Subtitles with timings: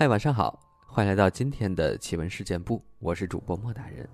[0.00, 4.08] 嗨，晚上好，欢迎来到今天的奇闻事件部，我是主播莫大人。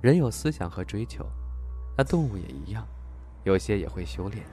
[0.00, 1.24] 人有思想和追求，
[1.96, 2.84] 那动物也一样，
[3.44, 4.44] 有些也会修炼，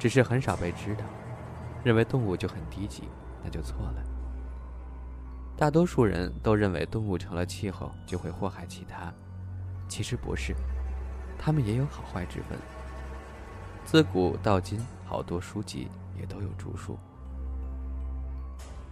[0.00, 1.04] 只是很少被知道。
[1.84, 3.04] 认为动物就很低级，
[3.40, 4.02] 那就错了。
[5.56, 9.14] 大多数人都认为动物成了气候就会祸害其他，
[9.86, 10.56] 其实不是，
[11.38, 12.58] 它们也有好坏之分。
[13.84, 15.88] 自古到今，好多书籍
[16.18, 16.98] 也都有著述。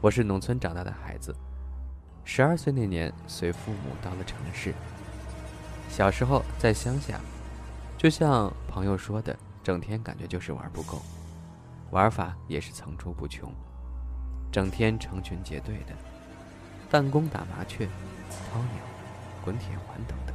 [0.02, 1.32] 我是农村长大的孩子，
[2.24, 4.74] 十二岁那年随父母到了城市。
[5.88, 7.20] 小时候在乡下，
[7.96, 11.00] 就像朋友说的，整天感觉就是玩不够，
[11.92, 13.48] 玩法也是层出不穷，
[14.50, 15.94] 整天成群结队的，
[16.90, 17.86] 弹弓、打麻雀、
[18.28, 18.82] 掏鸟、
[19.44, 20.34] 滚铁环等等。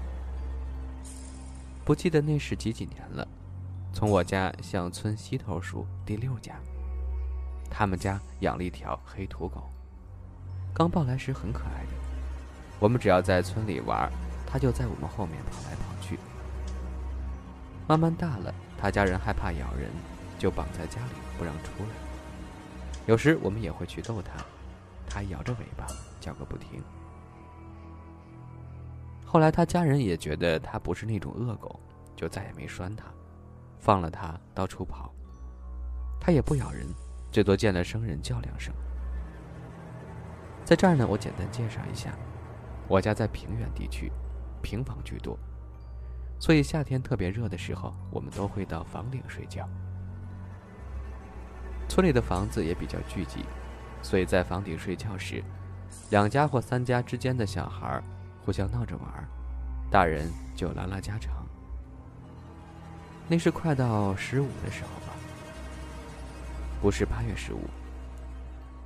[1.84, 3.28] 不记得那是几几年了，
[3.92, 6.56] 从我家向村西头数第六家。
[7.70, 9.70] 他们家养了一条黑土狗，
[10.74, 11.92] 刚抱来时很可爱的。
[12.80, 14.12] 我们只要在村里玩，
[14.46, 16.20] 它就在我们后面跑来跑去。
[17.88, 19.90] 慢慢大了，他家人害怕咬人，
[20.38, 21.90] 就绑在家里不让出来。
[23.06, 24.44] 有时我们也会去逗它，
[25.08, 25.88] 它摇着尾巴
[26.20, 26.84] 叫个不停。
[29.26, 31.80] 后来他家人也觉得它不是那种恶狗，
[32.16, 33.06] 就再也没拴它，
[33.80, 35.14] 放了它到处跑。
[36.20, 36.86] 它也不咬人。
[37.38, 38.74] 最多见了生人叫两声。
[40.66, 42.12] 在这儿呢，我简单介绍一下，
[42.88, 44.12] 我家在平原地区，
[44.64, 45.38] 平房居多，
[46.40, 49.70] 所以夏天特别热的时候，我们都会到房顶睡觉。
[51.88, 53.46] 村里的房子也比较聚集，
[54.02, 55.44] 所以在房顶睡觉时，
[56.10, 58.02] 两家或三家之间的小孩
[58.44, 59.08] 互相闹着玩，
[59.92, 61.46] 大人就拉拉家常。
[63.28, 65.14] 那是快到十五的时候吧。
[66.80, 67.62] 不是八月十五，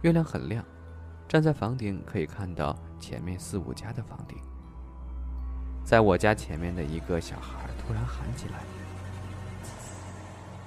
[0.02, 0.64] 月亮很亮，
[1.28, 4.38] 站在房顶可以看到前面四五家的房顶。
[5.84, 8.62] 在我家前面的一个小孩突然喊起来：“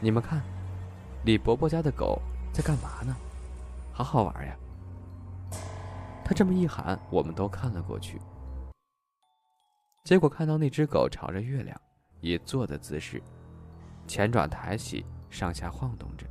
[0.00, 0.42] 你们看，
[1.24, 2.20] 李伯伯家的狗
[2.52, 3.16] 在干嘛呢？
[3.90, 4.54] 好好玩呀！”
[6.22, 8.20] 他这么一喊，我们都看了过去，
[10.04, 11.80] 结果看到那只狗朝着月亮，
[12.20, 13.22] 以坐的姿势，
[14.06, 16.26] 前爪抬起，上下晃动着。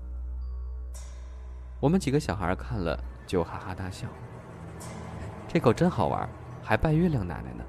[1.83, 4.07] 我们几个小孩看了就哈哈大笑。
[5.49, 6.29] 这狗真好玩，
[6.63, 7.63] 还拜月亮奶奶呢。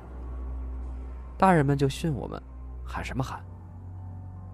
[1.37, 2.41] 大人们就训我们，
[2.87, 3.45] 喊什么喊？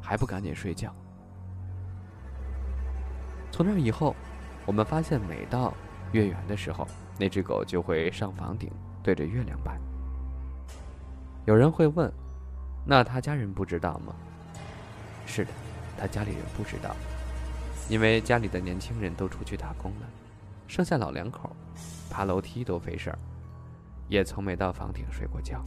[0.00, 0.90] 还不赶紧睡觉？
[3.52, 4.16] 从那以后，
[4.64, 5.74] 我们发现每到
[6.12, 6.88] 月圆的时候，
[7.18, 8.72] 那只狗就会上房顶，
[9.02, 9.78] 对着月亮拜。
[11.44, 12.10] 有人会问，
[12.86, 14.14] 那他家人不知道吗？
[15.26, 15.50] 是的，
[15.98, 16.96] 他家里人不知道。
[17.90, 20.06] 因为家里的年轻人都出去打工了，
[20.68, 21.50] 剩下老两口，
[22.08, 23.18] 爬楼梯都费事儿，
[24.06, 25.60] 也从没到房顶睡过觉。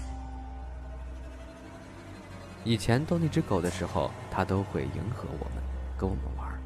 [2.63, 5.61] 以前逗那只狗的时候，它都会迎合我们，
[5.97, 6.59] 跟我们玩儿。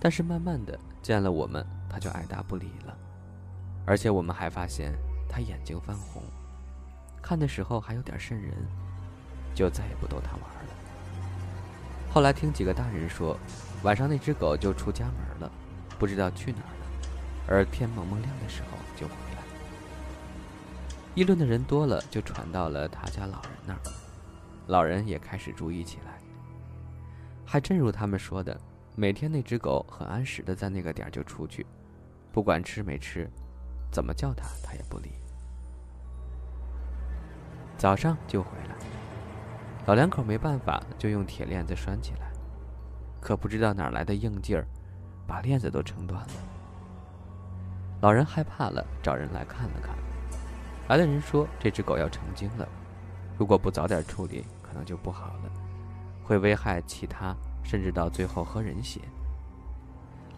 [0.00, 2.98] 但是慢慢的见了我们，它就爱答不理了，
[3.86, 4.92] 而且我们还发现
[5.28, 6.24] 它眼睛泛红，
[7.22, 8.52] 看的时候还有点瘆人，
[9.54, 10.72] 就再也不逗它玩了。
[12.12, 13.38] 后来听几个大人说。
[13.82, 15.50] 晚上那只狗就出家门了，
[15.98, 16.86] 不知道去哪儿了，
[17.48, 19.42] 而天蒙蒙亮的时候就回来。
[21.14, 23.80] 议论的人多了，就传到了他家老人那儿，
[24.66, 26.18] 老人也开始注意起来。
[27.46, 28.60] 还真如他们说的，
[28.94, 31.66] 每天那只狗很按时的在那个点儿就出去，
[32.30, 33.28] 不管吃没吃，
[33.90, 35.10] 怎么叫它它也不理。
[37.76, 38.76] 早上就回来，
[39.86, 42.29] 老两口没办法，就用铁链子拴起来。
[43.20, 44.66] 可不知道哪来的硬劲儿，
[45.26, 46.32] 把链子都撑断了。
[48.00, 49.94] 老人害怕了，找人来看了看。
[50.88, 52.66] 来的人说，这只狗要成精了，
[53.38, 55.52] 如果不早点处理，可能就不好了，
[56.24, 59.00] 会危害其他，甚至到最后喝人血。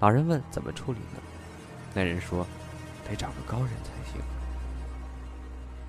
[0.00, 1.20] 老人问怎么处理呢？
[1.94, 2.44] 那人说，
[3.08, 4.20] 得找个高人才行。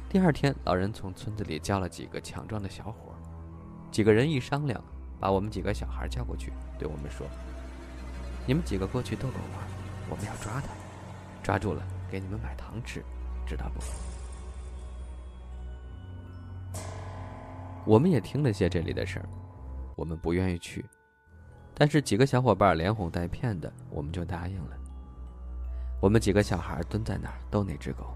[0.08, 3.16] 第二天，老人从村子里叫了几个强壮的小伙，
[3.92, 4.80] 几个人一商量。
[5.24, 7.26] 把我们几个小孩叫过去，对我们说
[8.46, 9.64] ：“你们几个过去逗狗玩，
[10.10, 10.68] 我们要抓它，
[11.42, 11.82] 抓住了
[12.12, 13.02] 给你们买糖吃，
[13.48, 13.80] 知道不？”
[17.86, 19.26] 我们也听了些这里的事儿，
[19.96, 20.84] 我们不愿意去，
[21.74, 24.76] 但是几个小伙伴连哄带骗的，我们就答应了。
[26.02, 28.14] 我们几个小孩蹲在那儿逗那只狗，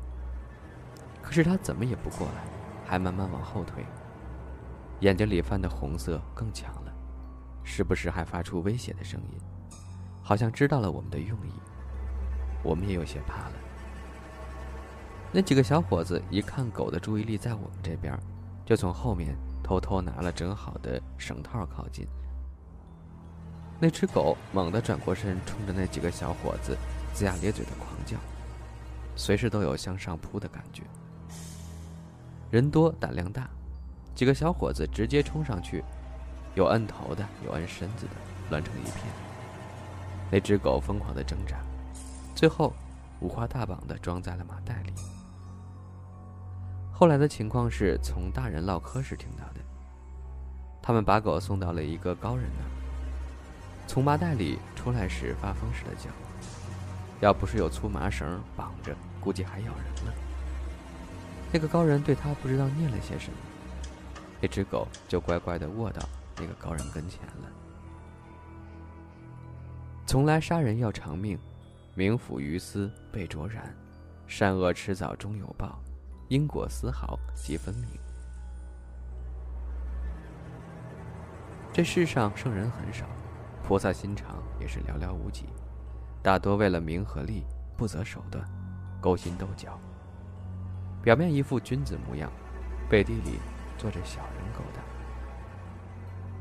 [1.21, 2.43] 可是它怎么也不过来，
[2.85, 3.85] 还慢慢往后退，
[4.99, 6.86] 眼睛里泛的红色更强了。
[7.67, 9.37] 时不时还发出威胁的声音，
[10.23, 11.51] 好像知道了我们的用意。
[12.63, 13.53] 我们也有些怕了。
[15.33, 18.17] 那几个小伙子一看狗的注意力在我们这边，
[18.65, 22.07] 就从后面偷偷拿了整好的绳套靠近。
[23.79, 26.75] 那只狗猛地转过身，冲着那几个小伙子
[27.13, 28.17] 龇牙咧嘴的狂叫，
[29.17, 30.83] 随时都有向上扑的感觉。
[32.49, 33.49] 人多胆量大，
[34.15, 35.83] 几个小伙子直接冲上去，
[36.57, 38.13] 有摁头的，有摁身子的，
[38.49, 39.05] 乱成一片。
[40.31, 41.59] 那只狗疯狂的挣扎，
[42.33, 42.73] 最后
[43.19, 44.91] 五花大绑的装在了麻袋里。
[46.91, 49.61] 后来的情况是从大人唠嗑时听到的，
[50.81, 52.71] 他们把狗送到了一个高人那儿。
[53.85, 56.09] 从麻袋里出来时发疯似的叫，
[57.21, 60.13] 要不是有粗麻绳绑着，估计还咬人了。
[61.53, 63.37] 那个高人对他不知道念了些什么，
[64.41, 66.01] 那只狗就乖乖的卧到
[66.39, 67.51] 那个高人跟前了。
[70.05, 71.37] 从来杀人要偿命，
[71.95, 73.75] 冥府于斯被灼然，
[74.25, 75.79] 善恶迟早终有报，
[76.29, 77.89] 因果丝毫即分明。
[81.73, 83.05] 这世上圣人很少。
[83.63, 85.43] 菩萨心肠也是寥寥无几，
[86.23, 87.43] 大多为了名和利
[87.75, 88.41] 不择手段，
[89.01, 89.77] 勾心斗角。
[91.03, 92.31] 表面一副君子模样，
[92.89, 93.39] 背地里
[93.77, 94.96] 做着小人勾当。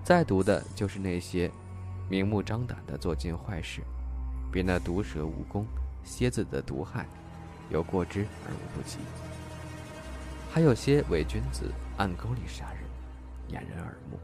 [0.06, 1.50] 再毒的就是那些
[2.08, 3.82] 明目张胆的做尽坏事，
[4.52, 5.64] 比那毒蛇蜈蚣、
[6.04, 7.08] 蝎子的毒害
[7.70, 8.98] 有过之而无不及。
[10.48, 12.84] 还有些伪君子暗沟里杀人，
[13.48, 14.16] 掩人耳目，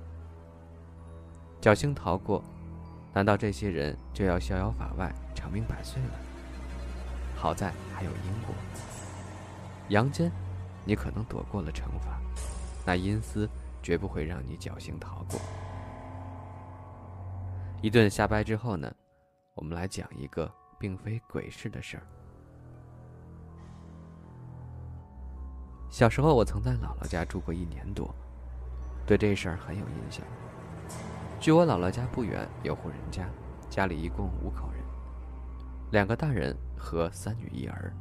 [1.61, 2.45] 侥幸逃过。
[3.13, 6.11] 难道这些人就要逍遥法外、长命百岁了？
[7.35, 8.55] 好在还有因果。
[9.89, 10.31] 阳间，
[10.85, 12.21] 你可能躲过了惩罚，
[12.87, 13.51] 那阴司
[13.83, 15.41] 绝不会让你侥幸逃过。
[17.83, 18.95] 一顿瞎掰之后呢，
[19.55, 20.49] 我们来讲一个
[20.79, 22.03] 并非鬼事的事儿。
[25.91, 28.15] 小时候，我曾在姥姥家住过一年多，
[29.05, 30.25] 对这事儿很有印象。
[31.41, 33.29] 距我姥姥家不远有户人家，
[33.69, 34.81] 家里一共五口人，
[35.91, 37.93] 两个大人和三女一儿。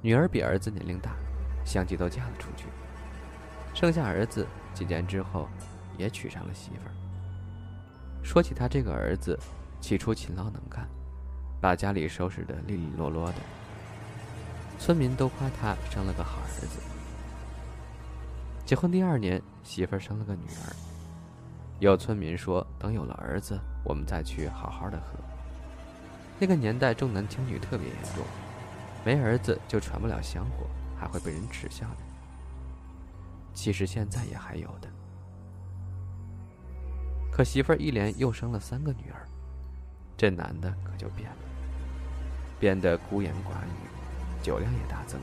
[0.00, 1.16] 女儿比儿子年龄大，
[1.64, 2.66] 相继都嫁了出去，
[3.74, 5.48] 剩下儿子几年之后
[5.98, 6.94] 也娶上了媳妇儿。
[8.22, 9.38] 说起他这个儿子，
[9.80, 10.88] 起初勤劳能干，
[11.60, 13.38] 把家里收拾得利利落落的，
[14.78, 16.78] 村民都夸他生了个好儿子。
[18.64, 20.74] 结婚第二年，媳妇儿生了个女儿。
[21.80, 25.18] 有村民说：“等有了儿子，我们再去好好的喝。”
[26.38, 28.24] 那个年代重男轻女特别严重，
[29.04, 30.66] 没儿子就传不了香火，
[30.96, 31.96] 还会被人耻笑的。
[33.52, 34.88] 其实现在也还有的。
[37.32, 39.26] 可媳妇儿一连又生了三个女儿，
[40.16, 41.38] 这男的可就变了，
[42.60, 45.18] 变得孤言寡语，酒量也大增，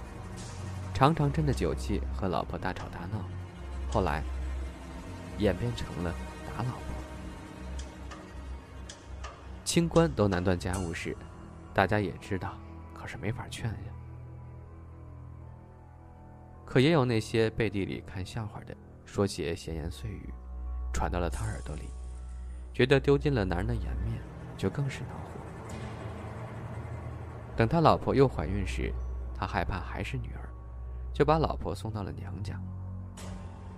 [0.93, 3.23] 常常趁着酒气和老婆大吵大闹，
[3.91, 4.23] 后来
[5.37, 6.13] 演变成了。
[6.57, 6.81] 打老婆，
[9.63, 11.15] 清官都难断家务事，
[11.73, 12.57] 大家也知道，
[12.93, 13.77] 可是没法劝呀。
[16.65, 18.75] 可也有那些背地里看笑话的，
[19.05, 20.33] 说些闲言碎语，
[20.91, 21.83] 传到了他耳朵里，
[22.79, 24.21] 觉得丢尽了男人的颜面，
[24.55, 25.75] 就更是恼火。
[27.53, 28.93] 等他老婆又怀孕时，
[29.35, 30.47] 他害怕还是女儿，
[31.11, 32.57] 就把老婆送到了娘家。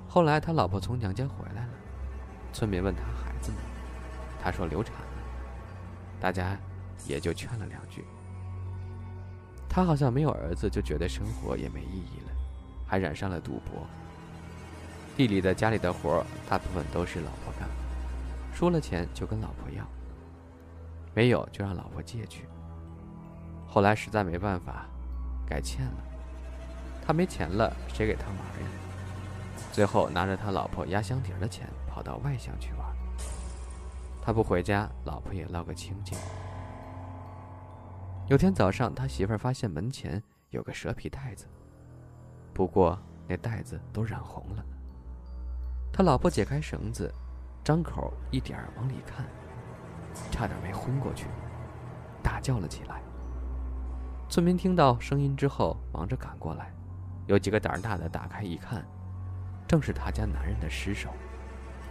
[0.08, 1.70] 后来他老婆从娘家回来了。
[2.54, 3.58] 村民问他孩子呢，
[4.40, 5.24] 他说流产了。
[6.20, 6.56] 大家
[7.08, 8.06] 也就劝了两句。
[9.68, 12.32] 他好像没有儿子，就觉得生活也没意义了，
[12.86, 13.84] 还染上了赌博。
[15.18, 17.68] 地里的、家里的活大部分都是老婆干，
[18.52, 19.86] 输了钱就跟老婆要，
[21.14, 22.48] 没有就让老婆借去。
[23.68, 24.86] 后来实在没办法，
[25.48, 26.04] 改欠了。
[27.06, 28.68] 他没钱了，谁给他玩呀？
[29.72, 31.68] 最后拿着他老婆压箱底的钱。
[31.94, 32.88] 跑到外乡去玩，
[34.22, 36.18] 他不回家，老婆也落个清净。
[38.28, 41.48] 有天早上，他媳妇儿发现门前有个蛇皮袋子，
[42.54, 44.64] 不过那袋子都染红了。
[45.92, 47.14] 他老婆解开绳子，
[47.64, 49.26] 张口一点儿往里看，
[50.32, 51.28] 差点没昏过去，
[52.24, 53.02] 大叫了起来。
[54.30, 56.72] 村民听到声音之后，忙着赶过来，
[57.28, 58.86] 有几个胆大的打开一看，
[59.68, 61.10] 正是他家男人的尸首。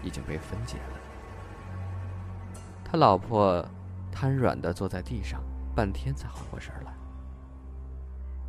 [0.02, 0.98] 已经被分解了。
[2.82, 3.62] 他老婆
[4.10, 5.42] 瘫软的坐在地上，
[5.76, 6.92] 半天才缓过神来。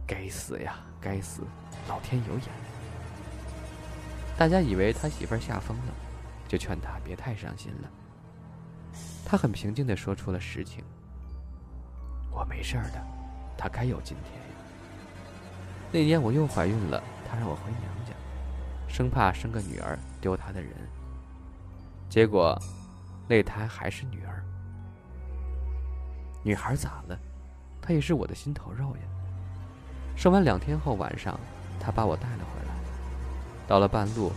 [0.07, 1.43] 该死呀，该死！
[1.89, 2.47] 老天有眼。
[4.37, 5.93] 大家以为他媳妇儿吓疯了，
[6.51, 7.89] 就劝他别太伤心了。
[9.25, 10.83] 他很平静的说出了实情。
[12.29, 13.01] 我没事的，
[13.57, 14.37] 他该有今天。
[15.93, 18.13] 那年我又怀孕了，他让我回娘家，
[18.89, 20.73] 生怕生个女儿丢他的人。
[22.09, 22.61] 结果，
[23.29, 24.43] 那胎还是女儿。
[26.43, 27.17] 女孩咋了？
[27.81, 29.03] 她也是我的心头肉呀。
[30.17, 31.39] 生完两天后晚上，
[31.79, 32.73] 他把我带了回来。
[33.69, 34.33] 到了半路，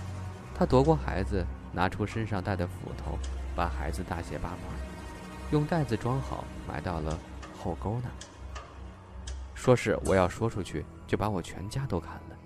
[0.54, 1.44] 他夺过孩子，
[1.74, 3.18] 拿出身上带的斧头，
[3.56, 4.58] 把孩子大卸八块，
[5.50, 7.18] 用袋子装好，埋到了
[7.58, 8.08] 后沟那。
[9.54, 12.36] 说是我要说出去，就把我全家都砍了。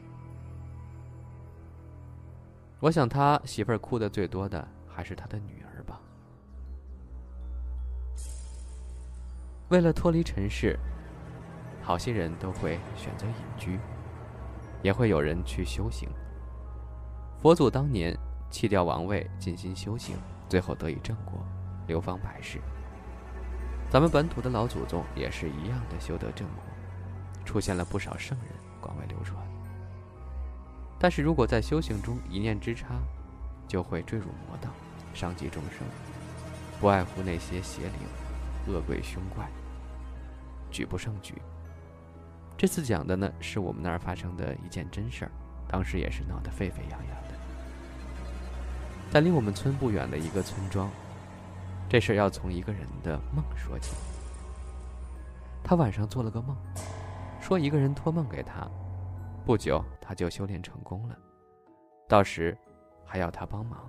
[2.80, 6.00] 我想他媳妇儿哭的最多的还是他的女儿吧。
[9.68, 10.78] 为了脱离尘世，
[11.82, 13.78] 好些人都会选择隐居，
[14.80, 16.08] 也会有人去修行。
[17.42, 18.16] 佛祖当年
[18.50, 20.16] 弃掉王位，进心修行，
[20.48, 21.44] 最后得以正果，
[21.86, 22.60] 流芳百世。
[23.90, 26.62] 咱们本土的老祖宗也是一样的修得正果。
[27.44, 29.42] 出现了不少圣人，广为流传。
[30.98, 32.88] 但是如果在修行中一念之差，
[33.66, 34.68] 就会坠入魔道，
[35.14, 35.86] 伤及众生，
[36.78, 39.48] 不外乎那些邪灵、恶鬼、凶怪，
[40.70, 41.40] 举不胜举。
[42.54, 45.30] 这次讲的呢，是我们那儿发生的一件真事儿，
[45.66, 47.47] 当时也是闹得沸沸扬扬的。
[49.10, 50.90] 在离我们村不远的一个村庄，
[51.88, 53.94] 这事要从一个人的梦说起。
[55.64, 56.56] 他晚上做了个梦。
[57.40, 58.68] 说一个人托梦给他，
[59.46, 61.16] 不久他就修炼成功了，
[62.06, 62.54] 到时
[63.06, 63.80] 还要他帮忙。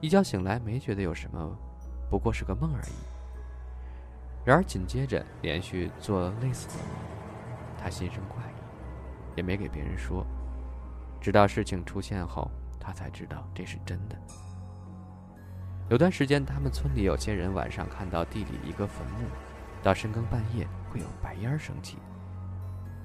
[0.00, 1.56] 一觉醒来没觉得有什么，
[2.10, 2.92] 不过是个梦而已。
[4.44, 6.86] 然而紧接着连续做类似的梦，
[7.80, 10.26] 他心生怪异，也没给别人说。
[11.20, 12.50] 直到事情出现后，
[12.88, 14.16] 他才知道这是真的。
[15.90, 19.28] 有段时间，他们村里有些人晚上看到地里一个坟墓，
[19.82, 21.98] 到深更半夜会有白烟升起。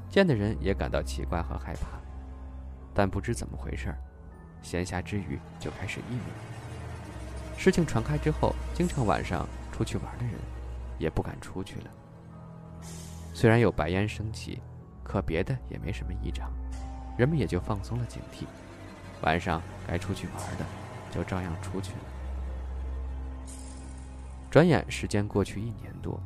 [0.08, 2.00] 见的人也感到奇怪和害怕，
[2.94, 3.98] 但不知怎么回事儿，
[4.62, 7.60] 闲暇之余就开始议论。
[7.60, 10.36] 事情传开之后，经常晚上出去玩的人
[10.98, 11.92] 也不敢出去了。
[13.34, 14.62] 虽然有白烟升起，
[15.04, 16.50] 可别的也没什么异常，
[17.18, 18.46] 人们也就放松了警惕。
[19.24, 20.66] 晚上该出去玩的，
[21.12, 22.00] 就照样出去了。
[24.50, 26.22] 转眼时间过去一年多，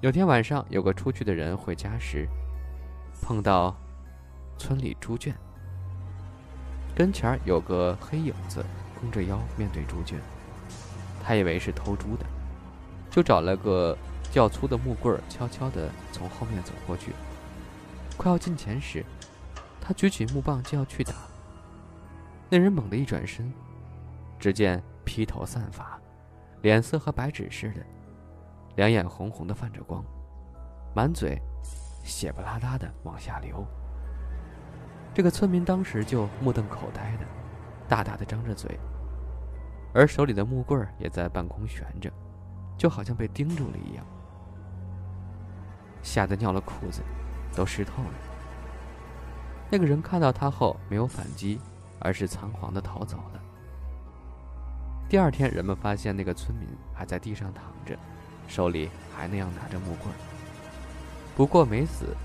[0.00, 2.26] 有天晚上，有个出去的人回家时。
[3.20, 3.76] 碰到
[4.56, 5.34] 村里猪圈，
[6.94, 8.64] 跟前儿有个黑影子，
[9.00, 10.18] 弓着腰面对猪圈。
[11.22, 12.24] 他以为是偷猪的，
[13.10, 13.98] 就找了个
[14.30, 17.12] 较粗的木棍，悄悄地从后面走过去。
[18.16, 19.04] 快要近前时，
[19.80, 21.12] 他举起木棒就要去打。
[22.48, 23.52] 那人猛地一转身，
[24.38, 26.00] 只见披头散发，
[26.62, 27.82] 脸色和白纸似的，
[28.76, 30.04] 两眼红红的泛着光，
[30.94, 31.40] 满嘴。
[32.04, 33.66] 血不拉拉的往下流。
[35.12, 37.26] 这个村民当时就目瞪口呆的，
[37.86, 38.80] 大大的张着嘴，
[39.92, 42.10] 而手里的木棍也在半空悬着，
[42.78, 44.06] 就好像被钉住了一样，
[46.02, 47.02] 吓得尿了裤子，
[47.54, 48.14] 都湿透了。
[49.68, 51.60] 那个人看到他后没有反击，
[52.00, 53.40] 而是仓皇的逃走了。
[55.08, 57.98] 第二天，人们发现那个村民还在地上躺着，
[58.46, 60.14] 手里还那样拿着木棍。
[61.36, 62.16] 不过没死，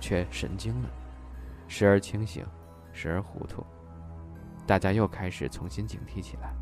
[0.00, 0.88] 却神经了，
[1.66, 2.46] 时而清醒，
[2.92, 3.64] 时而糊涂。
[4.66, 6.54] 大家又开始重新警惕起来，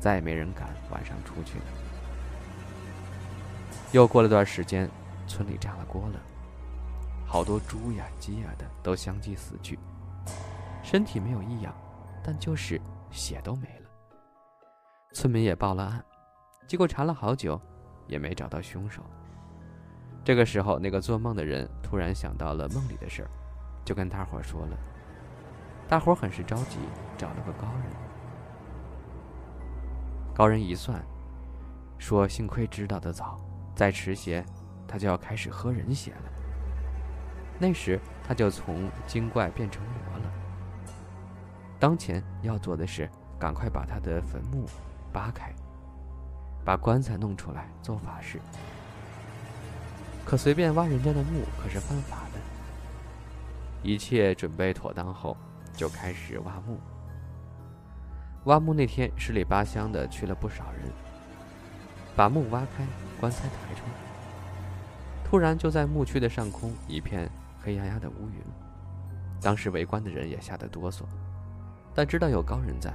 [0.00, 1.64] 再也没人敢晚上出去了。
[3.90, 4.88] 又过了段时间，
[5.26, 6.20] 村里炸了锅了，
[7.26, 9.78] 好多猪呀、鸡呀的都相继死去，
[10.82, 11.74] 身体没有异样，
[12.22, 13.90] 但就是血都没了。
[15.12, 16.04] 村民也报了案，
[16.66, 17.60] 结果查了好久，
[18.06, 19.02] 也没找到凶手。
[20.24, 23.30] 这个时候，那个做梦的人突然想到了梦里的事儿，
[23.84, 24.76] 就跟大伙说了。
[25.88, 26.78] 大伙很是着急，
[27.18, 27.92] 找了个高人。
[30.34, 31.04] 高人一算，
[31.98, 33.36] 说幸亏知道的早，
[33.74, 34.42] 再迟些，
[34.88, 36.32] 他就要开始喝人血了。
[37.58, 40.31] 那时他就从精怪变成魔了。
[41.82, 43.10] 当前要做的是，
[43.40, 44.68] 赶快把他的坟墓
[45.12, 45.52] 扒开，
[46.64, 48.38] 把棺材弄出来做法事。
[50.24, 52.38] 可随便挖人家的墓可是犯法的。
[53.82, 55.36] 一切准备妥当后，
[55.72, 56.78] 就开始挖墓。
[58.44, 60.82] 挖墓那天，十里八乡的去了不少人，
[62.14, 62.86] 把墓挖开，
[63.18, 63.92] 棺材抬出来。
[65.24, 67.28] 突然，就在墓区的上空，一片
[67.60, 68.40] 黑压压的乌云。
[69.40, 71.02] 当时围观的人也吓得哆嗦，
[71.94, 72.94] 但知道有高人在，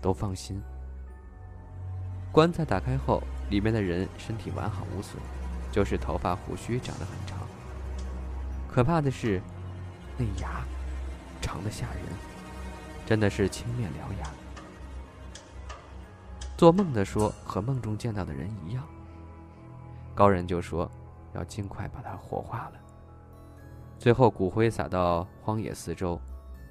[0.00, 0.62] 都放心。
[2.32, 5.20] 棺材打开后，里面的人身体完好无损。
[5.70, 7.38] 就是头发胡须长得很长。
[8.66, 9.40] 可怕的是，
[10.16, 10.64] 那牙
[11.42, 12.04] 长得吓人，
[13.04, 14.30] 真的是青面獠牙。
[16.56, 18.82] 做梦的说和梦中见到的人一样。
[20.14, 20.90] 高人就说
[21.34, 22.80] 要尽快把它火化了。
[23.98, 26.18] 最后骨灰撒到荒野四周，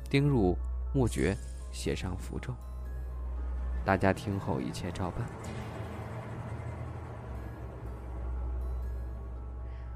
[0.09, 0.57] 钉入
[0.93, 1.35] 墓穴，
[1.71, 2.53] 写上符咒。
[3.85, 5.25] 大家听后一切照办。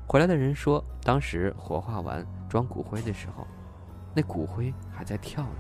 [0.08, 3.48] 回来的人说，当时火化完装骨灰的时候，
[4.14, 5.60] 那骨灰还在跳呢，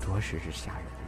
[0.00, 1.01] 着实是吓人。